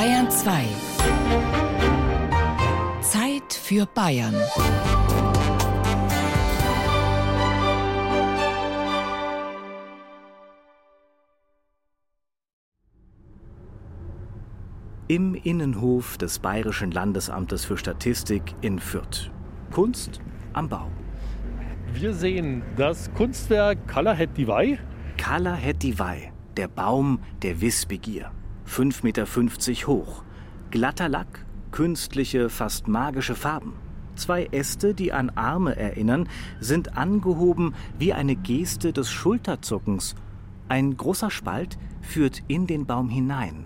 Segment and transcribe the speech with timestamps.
[0.00, 0.64] Bayern 2.
[3.02, 4.34] Zeit für Bayern.
[15.06, 19.30] Im Innenhof des Bayerischen Landesamtes für Statistik in Fürth.
[19.70, 20.22] Kunst
[20.54, 20.90] am Bau.
[21.92, 24.78] Wir sehen das Kunstwerk Kala Het Divai.
[25.18, 28.30] Kala Het Divai, der Baum der Wissbegier.
[28.70, 29.26] 5,50 Meter
[29.88, 30.22] hoch.
[30.70, 33.72] Glatter Lack, künstliche, fast magische Farben.
[34.14, 36.28] Zwei Äste, die an Arme erinnern,
[36.60, 40.14] sind angehoben wie eine Geste des Schulterzuckens.
[40.68, 43.64] Ein großer Spalt führt in den Baum hinein.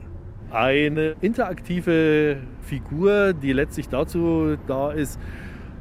[0.51, 5.21] Eine interaktive Figur, die letztlich dazu da ist,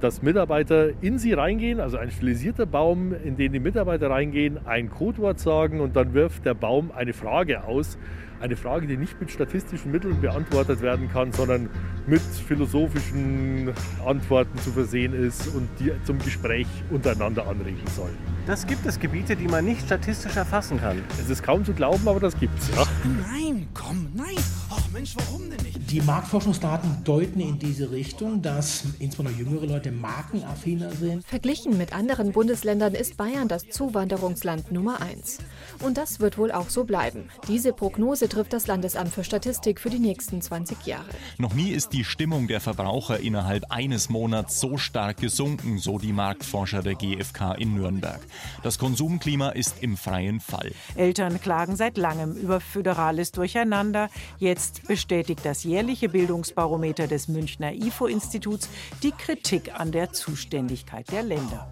[0.01, 4.89] dass Mitarbeiter in sie reingehen, also ein stilisierter Baum, in den die Mitarbeiter reingehen, ein
[4.89, 7.97] Codewort sagen und dann wirft der Baum eine Frage aus.
[8.43, 11.69] Eine Frage, die nicht mit statistischen Mitteln beantwortet werden kann, sondern
[12.07, 13.71] mit philosophischen
[14.05, 18.09] Antworten zu versehen ist und die zum Gespräch untereinander anregen soll.
[18.45, 21.01] Das gibt es Gebiete, die man nicht statistisch erfassen kann.
[21.21, 22.85] Es ist kaum zu glauben, aber das gibt's, ja.
[23.31, 24.35] Nein, komm, nein.
[24.69, 25.79] Ach Mensch, warum denn nicht?
[25.89, 31.23] Die Marktforschungsdaten deuten in diese Richtung, dass insbesondere jüngere Leute markenaffiner sind.
[31.23, 35.37] Verglichen mit anderen Bundesländern ist Bayern das Zuwanderungsland Nummer eins.
[35.81, 37.29] Und das wird wohl auch so bleiben.
[37.47, 41.05] Diese Prognose trifft das Landesamt für Statistik für die nächsten 20 Jahre.
[41.37, 46.13] Noch nie ist die Stimmung der Verbraucher innerhalb eines Monats so stark gesunken, so die
[46.13, 48.19] Marktforscher der GfK in Nürnberg.
[48.63, 50.71] Das Konsumklima ist im freien Fall.
[50.95, 54.09] Eltern klagen seit langem über föderales Durcheinander.
[54.39, 58.67] Jetzt bestätigt das jährliche Bildungsbarometer des Münchner IFO-Instituts
[59.03, 61.69] die Kritik an der Zuständigkeit der Länder.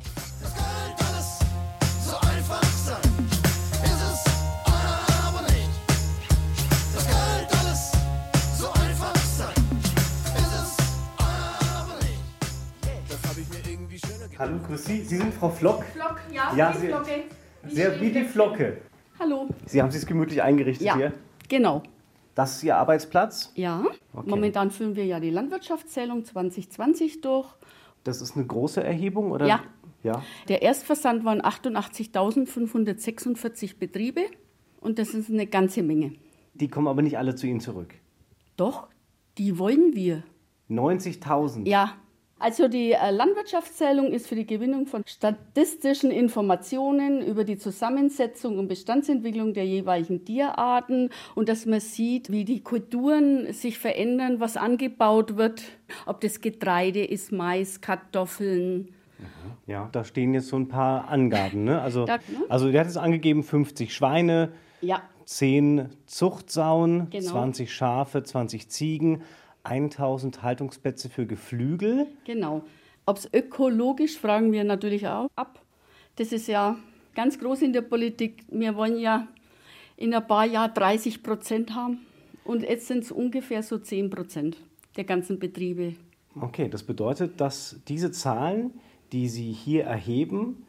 [14.42, 15.02] Hallo, grüß Sie.
[15.03, 15.84] Sie sind Frau Flock?
[15.94, 17.25] Flock, ja, Ja, Sie- Flocke.
[17.68, 18.78] Sehr wie die Flocke.
[19.19, 19.47] Hallo.
[19.68, 21.13] Sie haben sich gemütlich eingerichtet Ja, hier.
[21.47, 21.84] genau.
[22.34, 23.51] Das ist Ihr Arbeitsplatz?
[23.53, 24.28] Ja, Okay.
[24.31, 27.50] momentan führen wir ja die Landwirtschaftszählung 2020 durch.
[28.03, 29.46] Das ist eine große Erhebung, oder?
[29.46, 29.59] Ja.
[30.01, 30.24] Ja.
[30.47, 34.22] Der Erstversand waren 88.546 Betriebe
[34.80, 36.13] und das ist eine ganze Menge.
[36.56, 37.94] Die kommen aber nicht alle zu Ihnen zurück.
[38.57, 38.88] Doch,
[39.38, 40.24] die wollen wir.
[40.68, 41.68] 90.000.
[41.69, 41.94] Ja,
[42.41, 48.68] also die äh, Landwirtschaftszählung ist für die Gewinnung von statistischen Informationen über die Zusammensetzung und
[48.68, 55.38] Bestandsentwicklung der jeweiligen Tierarten und dass man sieht, wie die Kulturen sich verändern, was angebaut
[55.38, 55.63] wird,
[56.06, 58.90] ob das Getreide ist, Mais, Kartoffeln.
[59.68, 61.63] Ja, da stehen jetzt so ein paar Angaben.
[61.63, 61.80] Ne?
[61.81, 62.22] Also, Da, ne?
[62.50, 64.51] also der hat es angegeben, 50 Schweine,
[64.81, 67.31] Ja, 10 Zuchtsauen, Genau.
[67.31, 69.22] 20 Schafe, 20 Ziegen,
[69.64, 72.08] 1000 Haltungsplätze für Geflügel.
[72.26, 72.64] genau.
[73.06, 75.60] Ob es ökologisch, fragen wir natürlich auch ab.
[76.18, 76.78] Das ist ja
[77.16, 78.44] ganz groß in der Politik.
[78.50, 79.28] Wir wollen ja
[79.98, 82.00] in ein paar Jahren 30 Prozent haben
[82.44, 84.58] und jetzt sind es ungefähr so 10 Prozent
[84.96, 85.96] der ganzen Betriebe.
[86.40, 88.80] Okay, das bedeutet, dass diese Zahlen,
[89.12, 90.66] die Sie hier erheben,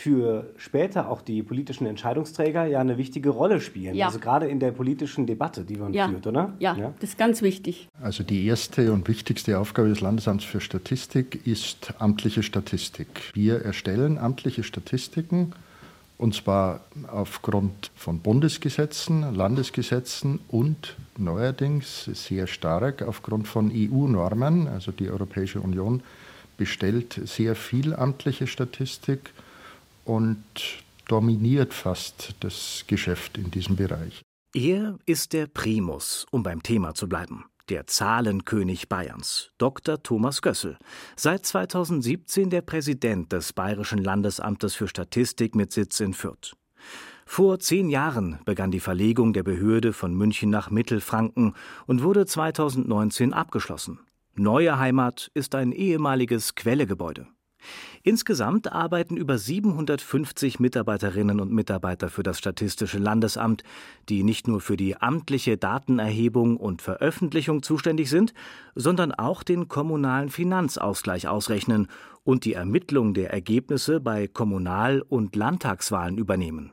[0.00, 3.94] für später auch die politischen Entscheidungsträger ja eine wichtige Rolle spielen.
[3.94, 4.06] Ja.
[4.06, 6.54] Also gerade in der politischen Debatte, die man Ja, führt, oder?
[6.58, 7.86] ja, das ist ganz wichtig.
[8.00, 13.08] Also die erste und wichtigste Aufgabe des Landesamts für Statistik ist amtliche Statistik.
[13.34, 15.52] Wir erstellen amtliche Statistiken
[16.16, 16.80] und zwar
[17.12, 24.66] aufgrund von Bundesgesetzen, Landesgesetzen und neuerdings sehr stark aufgrund von EU-Normen.
[24.66, 26.02] Also die Europäische Union
[26.56, 29.32] bestellt sehr viel amtliche Statistik
[30.04, 30.42] und
[31.08, 34.22] dominiert fast das Geschäft in diesem Bereich.
[34.54, 37.44] Er ist der Primus, um beim Thema zu bleiben.
[37.68, 40.02] Der Zahlenkönig Bayerns, Dr.
[40.02, 40.76] Thomas Gössel.
[41.14, 46.56] Seit 2017 der Präsident des Bayerischen Landesamtes für Statistik mit Sitz in Fürth.
[47.26, 51.54] Vor zehn Jahren begann die Verlegung der Behörde von München nach Mittelfranken
[51.86, 54.00] und wurde 2019 abgeschlossen.
[54.34, 57.28] Neue Heimat ist ein ehemaliges Quellegebäude.
[58.02, 63.62] Insgesamt arbeiten über 750 Mitarbeiterinnen und Mitarbeiter für das Statistische Landesamt,
[64.08, 68.32] die nicht nur für die amtliche Datenerhebung und Veröffentlichung zuständig sind,
[68.74, 71.88] sondern auch den kommunalen Finanzausgleich ausrechnen
[72.24, 76.72] und die Ermittlung der Ergebnisse bei Kommunal- und Landtagswahlen übernehmen.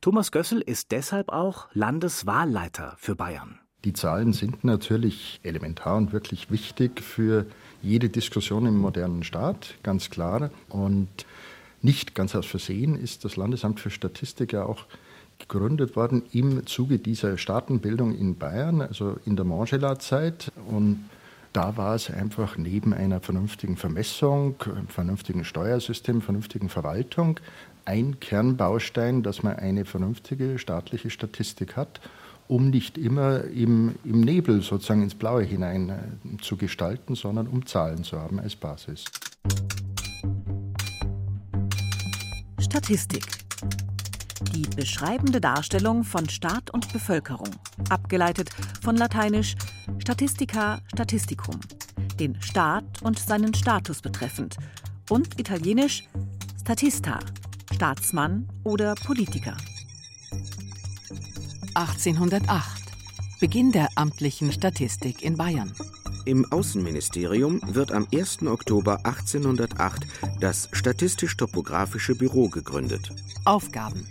[0.00, 3.58] Thomas Gössel ist deshalb auch Landeswahlleiter für Bayern.
[3.84, 7.46] Die Zahlen sind natürlich elementar und wirklich wichtig für
[7.82, 10.50] jede Diskussion im modernen Staat, ganz klar.
[10.68, 11.08] Und
[11.82, 14.86] nicht ganz aus Versehen ist das Landesamt für Statistik ja auch
[15.38, 20.52] gegründet worden im Zuge dieser Staatenbildung in Bayern, also in der Montgelat-Zeit.
[20.68, 21.04] Und
[21.52, 27.40] da war es einfach neben einer vernünftigen Vermessung, einem vernünftigen Steuersystem, vernünftigen Verwaltung
[27.84, 32.00] ein Kernbaustein, dass man eine vernünftige staatliche Statistik hat,
[32.48, 37.66] um nicht immer im, im Nebel sozusagen ins Blaue hinein äh, zu gestalten, sondern um
[37.66, 39.04] Zahlen zu haben als Basis.
[42.60, 43.26] Statistik.
[44.54, 47.48] Die beschreibende Darstellung von Staat und Bevölkerung,
[47.88, 48.50] abgeleitet
[48.82, 49.54] von lateinisch
[49.98, 51.60] Statistica Statisticum,
[52.18, 54.56] den Staat und seinen Status betreffend,
[55.10, 56.04] und italienisch
[56.60, 57.18] Statista,
[57.74, 59.56] Staatsmann oder Politiker.
[61.74, 62.82] 1808.
[63.40, 65.72] Beginn der amtlichen Statistik in Bayern.
[66.24, 68.42] Im Außenministerium wird am 1.
[68.42, 70.06] Oktober 1808
[70.38, 73.12] das Statistisch-Topographische Büro gegründet.
[73.44, 74.06] Aufgaben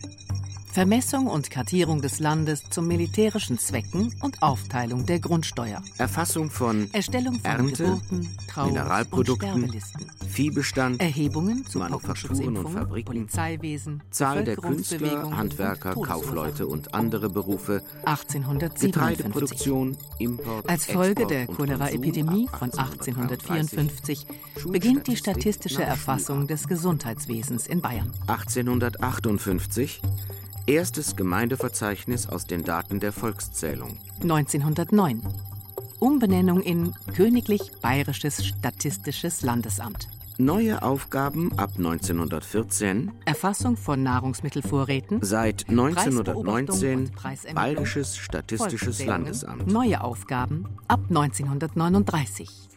[0.71, 5.83] Vermessung und Kartierung des Landes zu militärischen Zwecken und Aufteilung der Grundsteuer.
[5.97, 9.81] Erfassung von Erstellung von Ernte, Geburten, Trauer Mineralprodukten.
[10.29, 17.29] Viehbestand, Erhebungen zu Manufakturen und Fabriken, Polizeiwesen, Zahl der Künstler, Handwerker, und Kaufleute und andere
[17.29, 18.91] Berufe, 1857.
[18.94, 24.25] Getreideproduktion, Import, Als Folge Export der Cholera-Epidemie von ab 1854
[24.68, 28.13] beginnt die statistische Erfassung des Gesundheitswesens in Bayern.
[28.27, 30.01] 1858
[30.67, 33.97] Erstes Gemeindeverzeichnis aus den Daten der Volkszählung.
[34.21, 35.21] 1909
[35.99, 40.07] Umbenennung in Königlich Bayerisches Statistisches Landesamt.
[40.37, 43.11] Neue Aufgaben ab 1914.
[43.25, 45.19] Erfassung von Nahrungsmittelvorräten.
[45.21, 49.67] Seit Preisbeobachtung 1919 und Preisermittlung, Bayerisches Statistisches Landesamt.
[49.67, 52.70] Neue Aufgaben ab 1939.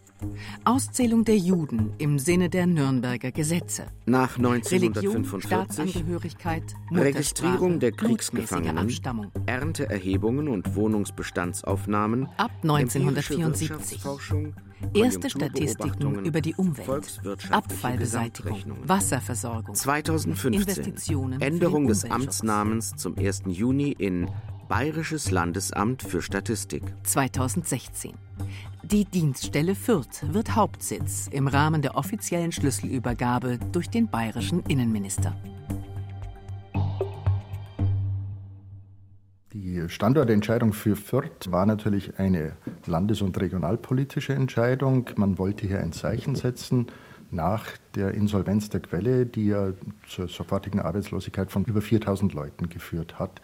[0.65, 3.87] Auszählung der Juden im Sinne der Nürnberger Gesetze.
[4.07, 8.93] Nach Religion, 1945 Staatsangehörigkeit, Muttersprache, Registrierung der Kriegsgefangenen.
[9.47, 13.71] Ernteerhebungen und Wohnungsbestandsaufnahmen, Ab empirische 1974.
[13.71, 14.55] Wirtschaftsforschung,
[14.93, 17.21] Erste Statistiken über die Umwelt,
[17.51, 18.63] Abfallbeseitigung.
[18.87, 22.05] Wasserversorgung, 2015 Investitionen für Änderung des.
[22.05, 23.43] Amtsnamens zum 1.
[23.47, 24.29] Juni in
[24.69, 26.83] Bayerisches Landesamt für Statistik.
[27.05, 28.15] 2016.
[28.91, 35.35] Die Dienststelle Fürth wird Hauptsitz im Rahmen der offiziellen Schlüsselübergabe durch den bayerischen Innenminister.
[39.55, 45.09] Die Standortentscheidung für Fürth war natürlich eine landes- und regionalpolitische Entscheidung.
[45.17, 46.89] Man wollte hier ein Zeichen setzen
[47.31, 47.65] nach
[47.95, 49.73] der Insolvenz der Quelle, die ja
[50.07, 53.41] zur sofortigen Arbeitslosigkeit von über 4000 Leuten geführt hat.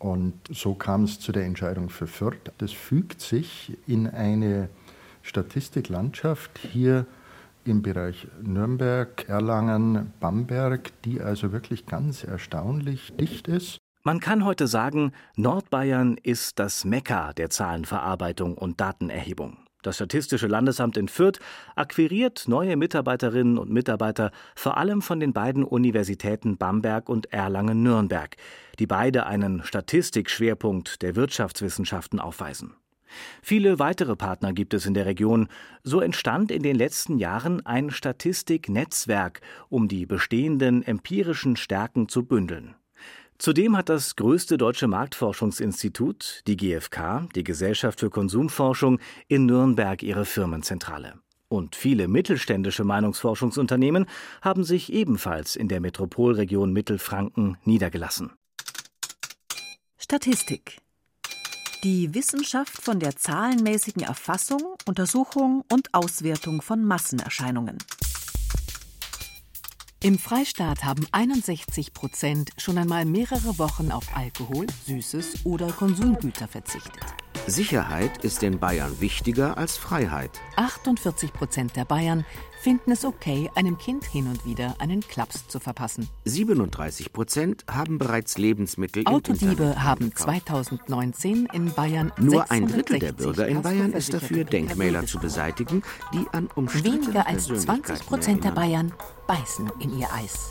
[0.00, 2.50] Und so kam es zu der Entscheidung für Fürth.
[2.58, 4.70] Das fügt sich in eine
[5.22, 7.06] Statistiklandschaft hier
[7.64, 13.76] im Bereich Nürnberg, Erlangen, Bamberg, die also wirklich ganz erstaunlich dicht ist.
[14.02, 19.58] Man kann heute sagen, Nordbayern ist das Mekka der Zahlenverarbeitung und Datenerhebung.
[19.82, 21.40] Das Statistische Landesamt in Fürth
[21.74, 28.36] akquiriert neue Mitarbeiterinnen und Mitarbeiter vor allem von den beiden Universitäten Bamberg und Erlangen-Nürnberg,
[28.78, 32.74] die beide einen Statistikschwerpunkt der Wirtschaftswissenschaften aufweisen.
[33.42, 35.48] Viele weitere Partner gibt es in der Region.
[35.82, 42.74] So entstand in den letzten Jahren ein Statistiknetzwerk, um die bestehenden empirischen Stärken zu bündeln.
[43.40, 50.26] Zudem hat das größte deutsche Marktforschungsinstitut, die GfK, die Gesellschaft für Konsumforschung, in Nürnberg ihre
[50.26, 51.14] Firmenzentrale.
[51.48, 54.04] Und viele mittelständische Meinungsforschungsunternehmen
[54.42, 58.30] haben sich ebenfalls in der Metropolregion Mittelfranken niedergelassen.
[59.96, 60.76] Statistik.
[61.82, 67.78] Die Wissenschaft von der zahlenmäßigen Erfassung, Untersuchung und Auswertung von Massenerscheinungen.
[70.02, 77.04] Im Freistaat haben 61 Prozent schon einmal mehrere Wochen auf Alkohol, Süßes oder Konsumgüter verzichtet.
[77.46, 80.30] Sicherheit ist in Bayern wichtiger als Freiheit.
[80.56, 82.24] 48 Prozent der Bayern
[82.60, 86.08] finden es okay, einem Kind hin und wieder einen Klaps zu verpassen.
[86.26, 90.24] 37 Prozent haben bereits Lebensmittel Autodiebe haben gekauft.
[90.24, 95.18] 2019 in Bayern Nur ein Drittel der 660 Bürger in Bayern ist dafür, Denkmäler zu
[95.18, 95.82] beseitigen,
[96.12, 98.50] die an umstrittene Weniger als 20 Persönlichkeiten Prozent der.
[98.52, 98.92] Bayern
[99.26, 100.50] beißen in ihr Eis.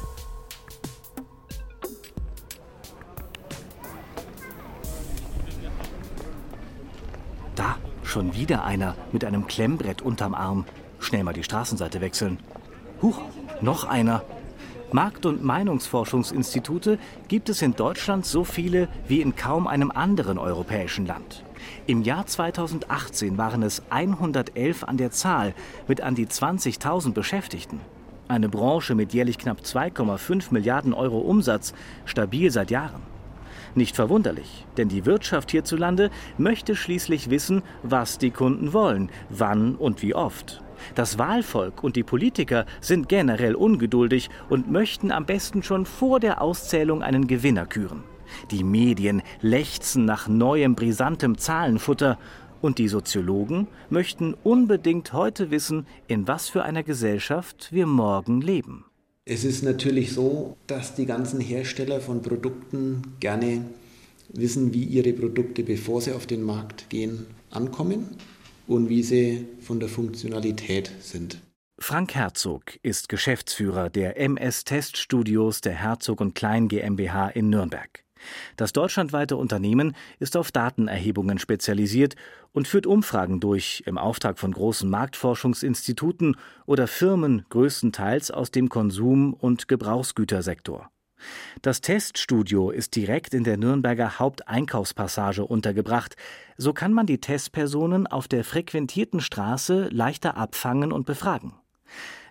[8.10, 10.66] Schon wieder einer mit einem Klemmbrett unterm Arm.
[11.00, 12.40] Schnell mal die Straßenseite wechseln.
[13.02, 13.22] Huch,
[13.62, 14.24] noch einer.
[14.92, 16.98] Markt- und Meinungsforschungsinstitute
[17.28, 21.44] gibt es in Deutschland so viele wie in kaum einem anderen europäischen Land.
[21.86, 25.54] Im Jahr 2018 waren es 111 an der Zahl
[25.88, 27.80] mit an die 20.000 Beschäftigten.
[28.28, 31.74] Eine Branche mit jährlich knapp 2,5 Milliarden Euro Umsatz,
[32.06, 33.02] stabil seit Jahren.
[33.76, 40.02] Nicht verwunderlich, denn die Wirtschaft hierzulande möchte schließlich wissen, was die Kunden wollen, wann und
[40.02, 40.62] wie oft.
[40.96, 46.42] Das Wahlvolk und die Politiker sind generell ungeduldig und möchten am besten schon vor der
[46.42, 48.04] Auszählung einen Gewinner küren.
[48.52, 52.18] Die Medien lechzen nach neuem brisantem Zahlenfutter
[52.62, 58.86] und die Soziologen möchten unbedingt heute wissen, in was für einer Gesellschaft wir morgen leben.
[59.32, 63.64] Es ist natürlich so, dass die ganzen Hersteller von Produkten gerne
[64.30, 68.18] wissen, wie ihre Produkte, bevor sie auf den Markt gehen, ankommen
[68.66, 71.40] und wie sie von der Funktionalität sind.
[71.78, 78.04] Frank Herzog ist Geschäftsführer der MS Teststudios der Herzog und Klein GmbH in Nürnberg.
[78.58, 82.16] Das deutschlandweite Unternehmen ist auf Datenerhebungen spezialisiert
[82.52, 89.34] und führt Umfragen durch im Auftrag von großen Marktforschungsinstituten oder Firmen größtenteils aus dem Konsum-
[89.34, 90.90] und Gebrauchsgütersektor.
[91.62, 96.16] Das Teststudio ist direkt in der Nürnberger Haupteinkaufspassage untergebracht.
[96.58, 101.54] So kann man die Testpersonen auf der frequentierten Straße leichter abfangen und befragen.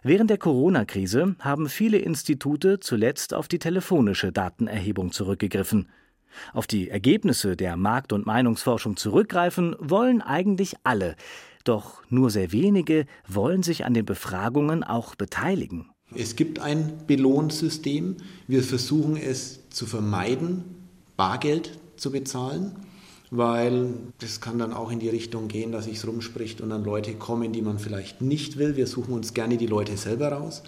[0.03, 5.89] Während der Corona-Krise haben viele Institute zuletzt auf die telefonische Datenerhebung zurückgegriffen.
[6.53, 11.17] Auf die Ergebnisse der Markt- und Meinungsforschung zurückgreifen wollen eigentlich alle,
[11.65, 15.91] doch nur sehr wenige wollen sich an den Befragungen auch beteiligen.
[16.15, 18.17] Es gibt ein Belohnsystem.
[18.47, 20.65] Wir versuchen es zu vermeiden,
[21.17, 22.77] Bargeld zu bezahlen
[23.31, 27.15] weil das kann dann auch in die Richtung gehen, dass sich rumspricht und dann Leute
[27.15, 28.77] kommen, die man vielleicht nicht will.
[28.77, 30.63] Wir suchen uns gerne die Leute selber raus.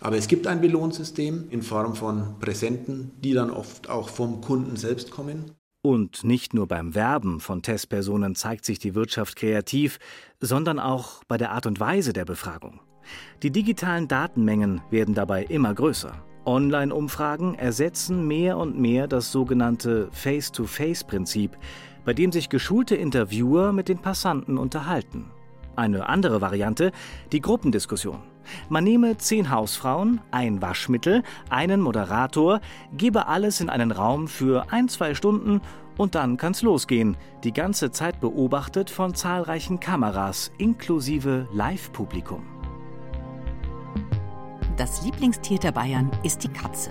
[0.00, 4.76] Aber es gibt ein Belohnsystem in Form von Präsenten, die dann oft auch vom Kunden
[4.76, 5.52] selbst kommen.
[5.82, 9.98] Und nicht nur beim Werben von Testpersonen zeigt sich die Wirtschaft kreativ,
[10.40, 12.80] sondern auch bei der Art und Weise der Befragung.
[13.42, 16.12] Die digitalen Datenmengen werden dabei immer größer.
[16.44, 21.56] Online-Umfragen ersetzen mehr und mehr das sogenannte Face-to-Face-Prinzip,
[22.08, 25.30] bei dem sich geschulte Interviewer mit den Passanten unterhalten.
[25.76, 26.90] Eine andere Variante,
[27.32, 28.22] die Gruppendiskussion.
[28.70, 32.62] Man nehme zehn Hausfrauen, ein Waschmittel, einen Moderator,
[32.96, 35.60] gebe alles in einen Raum für ein, zwei Stunden
[35.98, 37.14] und dann kann's losgehen.
[37.44, 42.42] Die ganze Zeit beobachtet von zahlreichen Kameras inklusive Live-Publikum.
[44.78, 46.90] Das Lieblingstier der Bayern ist die Katze.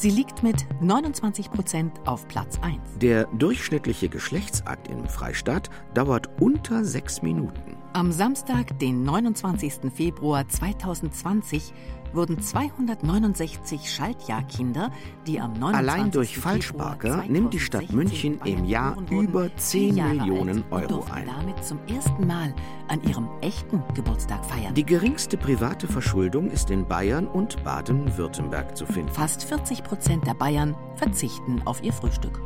[0.00, 2.78] Sie liegt mit 29 Prozent auf Platz 1.
[3.02, 7.76] Der durchschnittliche Geschlechtsakt im Freistaat dauert unter sechs Minuten.
[7.92, 9.92] Am Samstag, den 29.
[9.94, 11.74] Februar 2020,
[12.12, 14.90] wurden 269 Schaltjahrkinder,
[15.26, 15.78] die am 29.
[15.78, 21.26] Allein durch Falschparker nimmt die Stadt München im Jahr über 10 Millionen Euro ein.
[21.26, 22.54] damit zum ersten Mal
[22.88, 24.74] an ihrem echten Geburtstag feiern.
[24.74, 29.12] Die geringste private Verschuldung ist in Bayern und Baden-Württemberg zu finden.
[29.12, 32.40] Fast 40 Prozent der Bayern verzichten auf ihr Frühstück.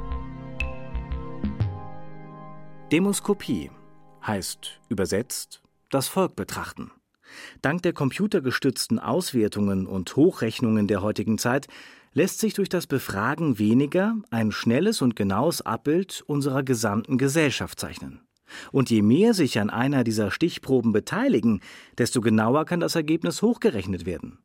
[2.93, 3.71] Demoskopie
[4.27, 6.91] heißt übersetzt das Volk betrachten.
[7.63, 11.67] Dank der computergestützten Auswertungen und Hochrechnungen der heutigen Zeit
[12.13, 18.21] lässt sich durch das Befragen weniger ein schnelles und genaues Abbild unserer gesamten Gesellschaft zeichnen.
[18.71, 21.61] Und je mehr sich an einer dieser Stichproben beteiligen,
[21.99, 24.39] desto genauer kann das Ergebnis hochgerechnet werden.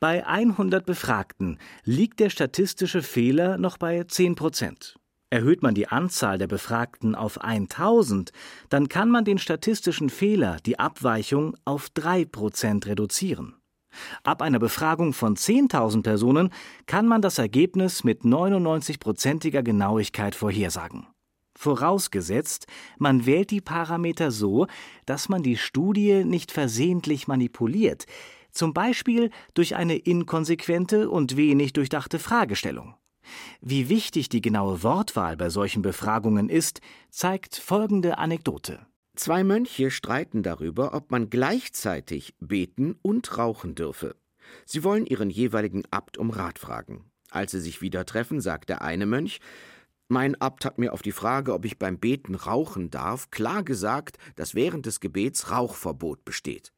[0.00, 4.97] Bei 100 Befragten liegt der statistische Fehler noch bei 10 Prozent.
[5.30, 8.32] Erhöht man die Anzahl der Befragten auf 1000,
[8.70, 13.54] dann kann man den statistischen Fehler, die Abweichung, auf 3% reduzieren.
[14.22, 16.50] Ab einer Befragung von 10.000 Personen
[16.86, 21.06] kann man das Ergebnis mit 99%iger Genauigkeit vorhersagen.
[21.58, 22.66] Vorausgesetzt,
[22.98, 24.66] man wählt die Parameter so,
[25.06, 28.06] dass man die Studie nicht versehentlich manipuliert,
[28.52, 32.94] zum Beispiel durch eine inkonsequente und wenig durchdachte Fragestellung.
[33.60, 36.80] Wie wichtig die genaue Wortwahl bei solchen Befragungen ist,
[37.10, 38.86] zeigt folgende Anekdote.
[39.16, 44.14] Zwei Mönche streiten darüber, ob man gleichzeitig beten und rauchen dürfe.
[44.64, 47.10] Sie wollen ihren jeweiligen Abt um Rat fragen.
[47.30, 49.40] Als sie sich wieder treffen, sagt der eine Mönch
[50.08, 54.18] Mein Abt hat mir auf die Frage, ob ich beim Beten rauchen darf, klar gesagt,
[54.36, 56.72] dass während des Gebets Rauchverbot besteht.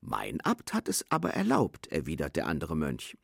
[0.00, 3.16] Mein Abt hat es aber erlaubt, erwidert der andere Mönch.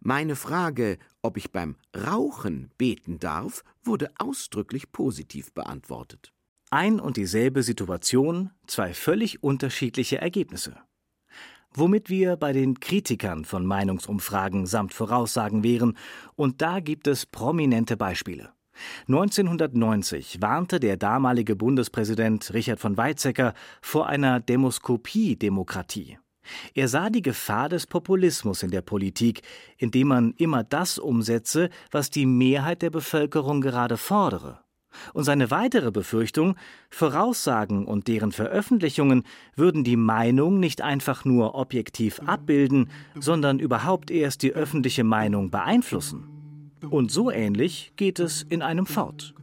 [0.00, 6.32] Meine Frage, ob ich beim Rauchen beten darf, wurde ausdrücklich positiv beantwortet.
[6.70, 10.76] Ein und dieselbe Situation, zwei völlig unterschiedliche Ergebnisse.
[11.72, 15.96] Womit wir bei den Kritikern von Meinungsumfragen samt Voraussagen wären,
[16.34, 18.52] und da gibt es prominente Beispiele.
[19.08, 26.18] 1990 warnte der damalige Bundespräsident Richard von Weizsäcker vor einer Demoskopie-Demokratie.
[26.74, 29.42] Er sah die Gefahr des Populismus in der Politik,
[29.78, 34.60] indem man immer das umsetze, was die Mehrheit der Bevölkerung gerade fordere.
[35.12, 36.56] Und seine weitere Befürchtung,
[36.90, 39.22] Voraussagen und deren Veröffentlichungen
[39.54, 46.72] würden die Meinung nicht einfach nur objektiv abbilden, sondern überhaupt erst die öffentliche Meinung beeinflussen.
[46.88, 49.34] Und so ähnlich geht es in einem fort.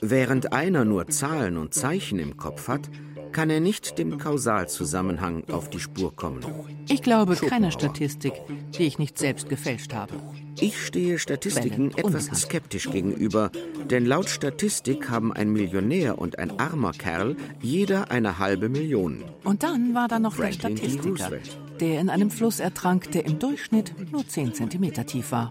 [0.00, 2.90] Während einer nur Zahlen und Zeichen im Kopf hat,
[3.34, 6.42] kann er nicht dem Kausalzusammenhang auf die Spur kommen.
[6.88, 8.32] Ich glaube keiner Statistik,
[8.78, 10.14] die ich nicht selbst gefälscht habe.
[10.60, 13.50] Ich stehe Statistiken etwas skeptisch gegenüber,
[13.90, 19.24] denn laut Statistik haben ein Millionär und ein armer Kerl jeder eine halbe Million.
[19.42, 20.86] Und dann war da noch Franklin der.
[20.86, 21.30] Statistiker,
[21.80, 25.50] der in einem Fluss ertrank, der im Durchschnitt nur 10 cm tief war.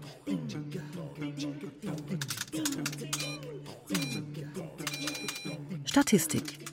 [5.84, 6.63] Statistik.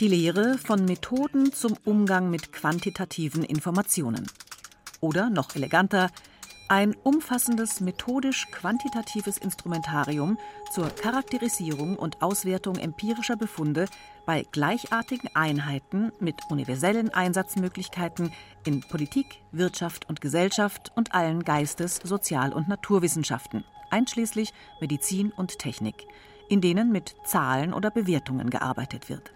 [0.00, 4.28] Die Lehre von Methoden zum Umgang mit quantitativen Informationen.
[5.00, 6.10] Oder noch eleganter,
[6.68, 10.38] ein umfassendes methodisch-quantitatives Instrumentarium
[10.72, 13.86] zur Charakterisierung und Auswertung empirischer Befunde
[14.24, 18.32] bei gleichartigen Einheiten mit universellen Einsatzmöglichkeiten
[18.64, 26.06] in Politik, Wirtschaft und Gesellschaft und allen Geistes-, Sozial- und Naturwissenschaften, einschließlich Medizin und Technik,
[26.48, 29.32] in denen mit Zahlen oder Bewertungen gearbeitet wird.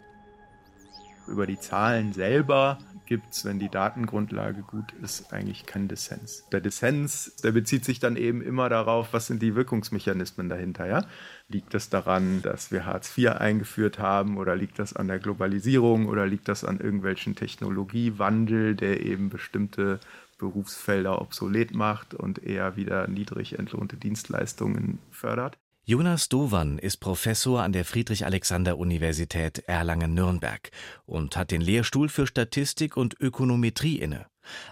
[1.26, 6.44] Über die Zahlen selber gibt es, wenn die Datengrundlage gut ist, eigentlich keinen Dissens.
[6.50, 10.86] Der Dissens, der bezieht sich dann eben immer darauf, was sind die Wirkungsmechanismen dahinter.
[10.86, 11.04] Ja?
[11.48, 16.06] Liegt das daran, dass wir Hartz IV eingeführt haben oder liegt das an der Globalisierung
[16.06, 20.00] oder liegt das an irgendwelchen Technologiewandel, der eben bestimmte
[20.38, 25.58] Berufsfelder obsolet macht und eher wieder niedrig entlohnte Dienstleistungen fördert?
[25.84, 30.70] Jonas Dovan ist Professor an der Friedrich-Alexander-Universität Erlangen-Nürnberg
[31.06, 34.26] und hat den Lehrstuhl für Statistik und Ökonometrie inne.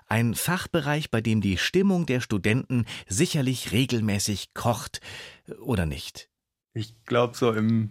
[0.06, 5.00] Ein Fachbereich, bei dem die Stimmung der Studenten sicherlich regelmäßig kocht,
[5.60, 6.28] oder nicht?
[6.74, 7.90] Ich glaube, so im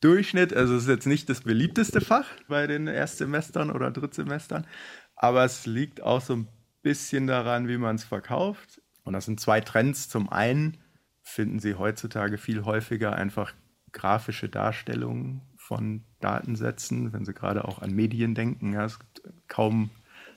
[0.00, 4.66] Durchschnitt, also es ist jetzt nicht das beliebteste Fach bei den Erstsemestern oder Drittsemestern,
[5.14, 6.48] aber es liegt auch so ein
[6.82, 8.82] bisschen daran, wie man es verkauft.
[9.04, 10.08] Und das sind zwei Trends.
[10.08, 10.78] Zum einen
[11.26, 13.52] finden Sie heutzutage viel häufiger einfach
[13.92, 18.72] grafische Darstellungen von Datensätzen, wenn Sie gerade auch an Medien denken.
[18.72, 19.90] Ja, es gibt kaum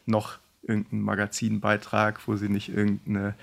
[0.06, 3.36] noch irgendeinen Magazinbeitrag, wo Sie nicht irgendeine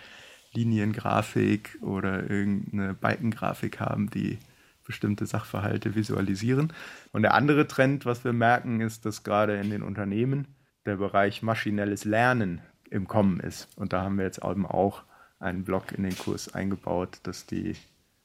[0.53, 4.39] Liniengrafik oder irgendeine Balkengrafik haben, die
[4.85, 6.73] bestimmte Sachverhalte visualisieren.
[7.13, 10.49] Und der andere Trend, was wir merken, ist, dass gerade in den Unternehmen
[10.85, 13.69] der Bereich maschinelles Lernen im Kommen ist.
[13.77, 15.05] Und da haben wir jetzt eben auch
[15.39, 17.77] einen Block in den Kurs eingebaut, dass die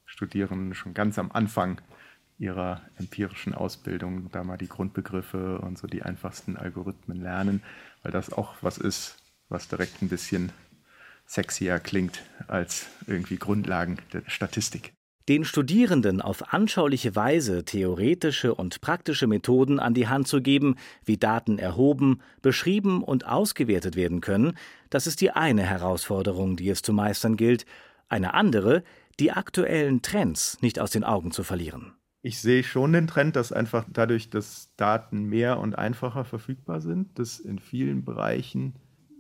[0.06, 1.82] Studierenden schon ganz am Anfang
[2.38, 7.62] ihrer empirischen Ausbildung da mal die Grundbegriffe und so die einfachsten Algorithmen lernen,
[8.02, 9.18] weil das auch was ist,
[9.50, 10.52] was direkt ein bisschen
[11.28, 14.94] sexier klingt als irgendwie Grundlagen der Statistik.
[15.30, 21.18] Den Studierenden auf anschauliche Weise theoretische und praktische Methoden an die Hand zu geben, wie
[21.18, 24.58] Daten erhoben, beschrieben und ausgewertet werden können,
[24.90, 27.66] das ist die eine Herausforderung, die es zu meistern gilt,
[28.10, 28.84] eine andere,
[29.20, 31.94] die aktuellen Trends nicht aus den Augen zu verlieren.
[32.24, 37.18] Ich sehe schon den Trend, dass einfach dadurch, dass Daten mehr und einfacher verfügbar sind,
[37.18, 38.76] dass in vielen Bereichen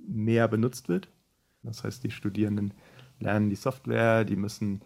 [0.07, 1.09] mehr benutzt wird.
[1.63, 2.73] Das heißt, die Studierenden
[3.19, 4.81] lernen die Software, die müssen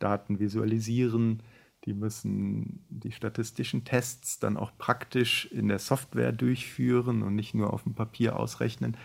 [0.00, 1.42] Daten visualisieren,
[1.84, 7.72] die müssen die statistischen Tests dann auch praktisch in der Software durchführen und nicht nur
[7.72, 8.96] auf dem Papier ausrechnen,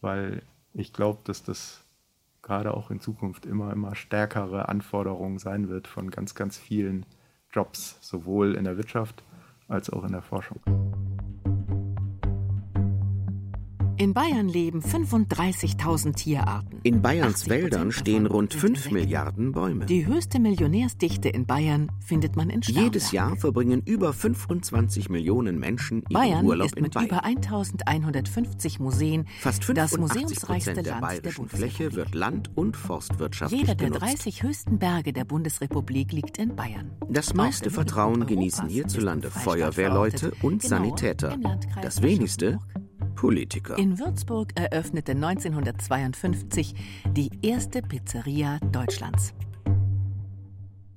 [0.00, 1.84] weil ich glaube, dass das
[2.40, 7.06] gerade auch in Zukunft immer, immer stärkere Anforderungen sein wird von ganz, ganz vielen
[7.52, 9.22] Jobs, sowohl in der Wirtschaft
[9.68, 10.60] als auch in der Forschung.
[13.98, 16.80] In Bayern leben 35.000 Tierarten.
[16.82, 19.86] In Bayerns Wäldern stehen rund 5 Milliarden Bäume.
[19.86, 22.84] Die höchste Millionärsdichte in Bayern findet man in Starnberg.
[22.84, 27.06] Jedes Jahr verbringen über 25 Millionen Menschen ihren Bayern Urlaub ist in mit Bayern.
[27.06, 31.72] über 1150 Museen Fast das 85 museumsreichste Prozent der Land der bayerischen Bundesrepublik.
[31.76, 34.06] Fläche wird land- und forstwirtschaftlich Jeder der genutzt.
[34.06, 36.90] 30 höchsten Berge der Bundesrepublik liegt in Bayern.
[37.08, 41.38] Das meiste Vertrauen genießen hierzulande Feuerwehrleute und genauer Sanitäter.
[41.82, 42.58] Das wenigste
[43.14, 43.78] Politiker.
[43.78, 46.74] In Würzburg eröffnete 1952
[47.16, 49.34] die erste Pizzeria Deutschlands.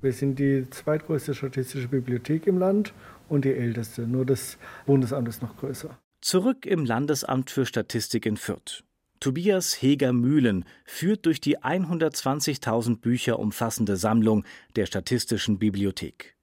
[0.01, 2.93] Wir sind die zweitgrößte statistische Bibliothek im Land
[3.27, 4.03] und die älteste.
[4.03, 5.97] Nur das Bundesamt ist noch größer.
[6.21, 8.83] Zurück im Landesamt für Statistik in Fürth.
[9.19, 16.34] Tobias Heger-Mühlen führt durch die 120.000 Bücher umfassende Sammlung der Statistischen Bibliothek.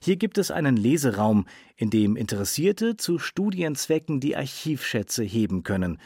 [0.00, 5.98] Hier gibt es einen Leseraum, in dem Interessierte zu Studienzwecken die Archivschätze heben können,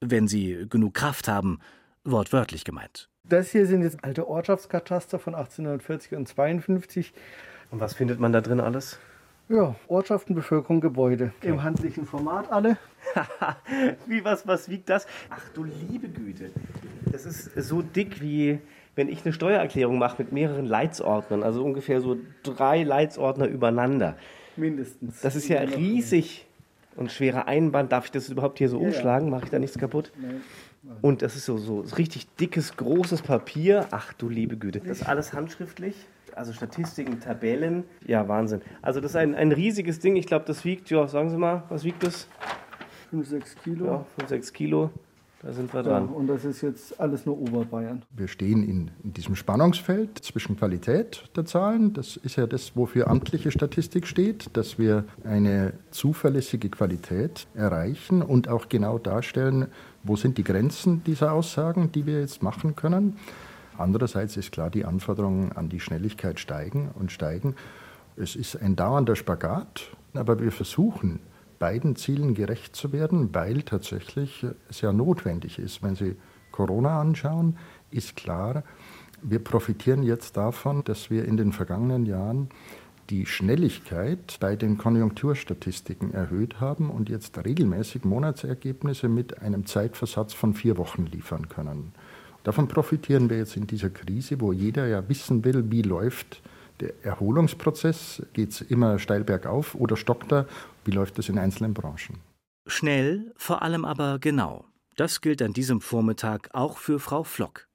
[0.00, 1.58] wenn sie genug Kraft haben,
[2.04, 3.08] wortwörtlich gemeint.
[3.24, 7.12] Das hier sind jetzt alte Ortschaftskataster von 1840 und 52.
[7.70, 8.98] Und was findet man da drin alles?
[9.50, 11.32] Ja, Ortschaften, Bevölkerung, Gebäude.
[11.38, 11.48] Okay.
[11.48, 12.76] Im handlichen Format alle.
[14.06, 15.06] wie was, was wiegt das?
[15.30, 16.50] Ach du liebe Güte.
[17.10, 18.58] Das ist so dick wie
[18.98, 24.16] wenn ich eine Steuererklärung mache mit mehreren Leitsordnern, also ungefähr so drei Leitsordner übereinander.
[24.56, 25.20] Mindestens.
[25.20, 26.46] Das ist ja riesig
[26.96, 27.92] und schwerer Einband.
[27.92, 29.30] Darf ich das überhaupt hier so ja, umschlagen?
[29.30, 30.10] Mache ich da nichts kaputt?
[30.20, 30.42] Nein.
[31.00, 33.86] Und das ist so, so richtig dickes, großes Papier.
[33.92, 34.80] Ach du liebe Güte.
[34.80, 35.94] Das ist alles handschriftlich.
[36.34, 37.84] Also Statistiken, Tabellen.
[38.04, 38.62] Ja, Wahnsinn.
[38.82, 40.16] Also das ist ein, ein riesiges Ding.
[40.16, 42.26] Ich glaube, das wiegt, ja, sagen Sie mal, was wiegt das?
[43.10, 43.86] 5, 6 Kilo.
[43.86, 44.90] Ja, 5, 6 Kilo.
[45.40, 46.08] Da sind wir dran.
[46.08, 48.02] Ja, und das ist jetzt alles nur Oberbayern.
[48.10, 53.08] Wir stehen in, in, diesem Spannungsfeld zwischen Qualität der Zahlen, das ist ja das, wofür
[53.08, 59.68] amtliche Statistik steht, dass wir eine zuverlässige Qualität erreichen und auch genau darstellen,
[60.02, 63.16] wo sind die Grenzen dieser Aussagen, die wir jetzt machen können.
[63.76, 67.54] Andererseits ist klar, die Anforderungen an die Schnelligkeit steigen und steigen.
[68.16, 71.20] Es ist ein dauernder Spagat, aber wir versuchen,
[71.58, 75.82] beiden Zielen gerecht zu werden, weil tatsächlich es ja notwendig ist.
[75.82, 76.16] Wenn Sie
[76.52, 77.56] Corona anschauen,
[77.90, 78.64] ist klar,
[79.22, 82.48] wir profitieren jetzt davon, dass wir in den vergangenen Jahren
[83.10, 90.54] die Schnelligkeit bei den Konjunkturstatistiken erhöht haben und jetzt regelmäßig Monatsergebnisse mit einem Zeitversatz von
[90.54, 91.92] vier Wochen liefern können.
[92.44, 96.42] Davon profitieren wir jetzt in dieser Krise, wo jeder ja wissen will, wie läuft
[96.80, 100.46] der Erholungsprozess, geht es immer steil bergauf oder stockt er,
[100.84, 102.18] wie läuft es in einzelnen Branchen.
[102.66, 104.64] Schnell, vor allem aber genau.
[104.96, 107.68] Das gilt an diesem Vormittag auch für Frau Flock.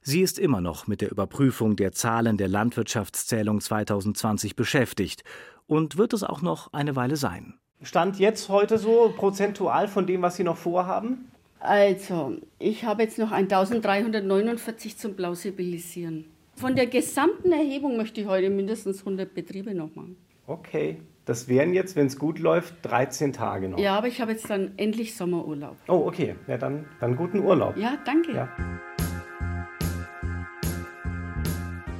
[0.00, 5.24] Sie ist immer noch mit der Überprüfung der Zahlen der Landwirtschaftszählung 2020 beschäftigt
[5.66, 7.54] und wird es auch noch eine Weile sein.
[7.82, 11.30] Stand jetzt heute so prozentual von dem, was Sie noch vorhaben?
[11.60, 16.26] Also, ich habe jetzt noch 1349 zum Plausibilisieren.
[16.56, 20.16] Von der gesamten Erhebung möchte ich heute mindestens 100 Betriebe noch machen.
[20.46, 21.02] Okay.
[21.26, 23.78] Das wären jetzt, wenn es gut läuft, 13 Tage noch.
[23.78, 25.76] Ja, aber ich habe jetzt dann endlich Sommerurlaub.
[25.88, 26.36] Oh, okay.
[26.46, 27.76] Ja, dann, dann guten Urlaub.
[27.76, 28.32] Ja, danke.
[28.32, 28.48] Ja.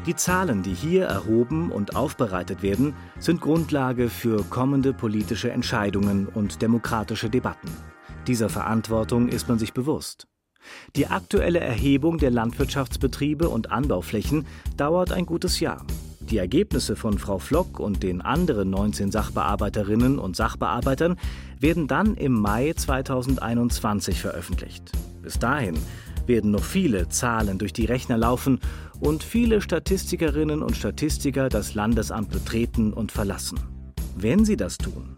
[0.07, 6.63] Die Zahlen, die hier erhoben und aufbereitet werden, sind Grundlage für kommende politische Entscheidungen und
[6.63, 7.69] demokratische Debatten.
[8.27, 10.29] Dieser Verantwortung ist man sich bewusst.
[10.95, 15.85] Die aktuelle Erhebung der Landwirtschaftsbetriebe und Anbauflächen dauert ein gutes Jahr.
[16.21, 21.17] Die Ergebnisse von Frau Flock und den anderen 19 Sachbearbeiterinnen und Sachbearbeitern
[21.61, 24.91] werden dann im Mai 2021 veröffentlicht.
[25.23, 25.79] Bis dahin
[26.27, 28.59] werden noch viele Zahlen durch die Rechner laufen
[28.99, 33.61] und viele Statistikerinnen und Statistiker das Landesamt betreten und verlassen.
[34.17, 35.17] Wenn sie das tun,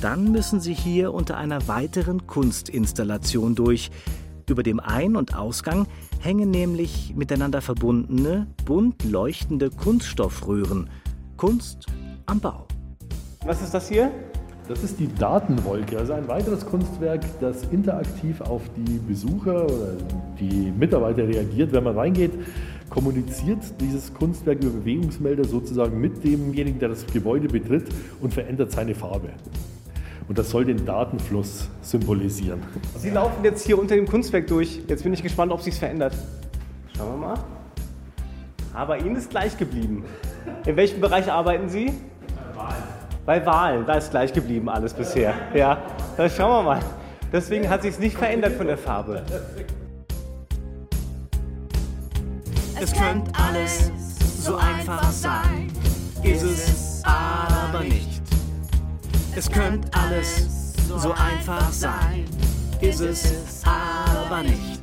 [0.00, 3.90] dann müssen sie hier unter einer weiteren Kunstinstallation durch.
[4.50, 5.86] Über dem Ein- und Ausgang
[6.18, 10.90] hängen nämlich miteinander verbundene, bunt leuchtende Kunststoffröhren.
[11.36, 11.86] Kunst
[12.26, 12.66] am Bau.
[13.46, 14.10] Was ist das hier?
[14.66, 19.92] Das ist die Datenwolke, also ein weiteres Kunstwerk, das interaktiv auf die Besucher oder
[20.40, 21.72] die Mitarbeiter reagiert.
[21.72, 22.32] Wenn man reingeht,
[22.88, 27.84] kommuniziert dieses Kunstwerk über Bewegungsmelder sozusagen mit demjenigen, der das Gebäude betritt
[28.20, 29.28] und verändert seine Farbe.
[30.30, 32.62] Und das soll den Datenfluss symbolisieren.
[32.96, 34.80] Sie laufen jetzt hier unter dem Kunstwerk durch.
[34.86, 36.14] Jetzt bin ich gespannt, ob sich verändert.
[36.96, 37.38] Schauen wir mal.
[38.72, 40.04] Aber Ihnen ist gleich geblieben.
[40.64, 41.92] In welchem Bereich arbeiten Sie?
[43.26, 45.34] Bei Wahlen, da ist gleich geblieben alles bisher.
[45.52, 45.82] Ja,
[46.16, 46.80] das schauen wir mal.
[47.32, 49.24] Deswegen hat sich es nicht verändert von der Farbe.
[52.80, 53.90] Es könnte alles
[54.38, 55.72] so einfach sein,
[56.22, 58.19] ist es aber nicht.
[59.36, 62.24] Es könnte alles so einfach sein,
[62.80, 64.80] ist es aber nicht.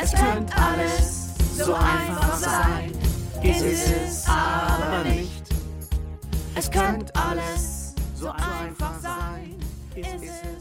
[0.00, 2.92] Es könnte alles so einfach sein,
[3.42, 5.42] ist es aber nicht.
[6.54, 9.56] Es könnte alles so einfach sein,
[9.96, 10.53] ist es aber